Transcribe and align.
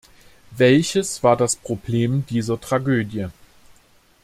Welches 0.57 1.21
war 1.21 1.37
das 1.37 1.55
Problem 1.55 2.25
dieser 2.25 2.59
Tragödie? 2.59 3.27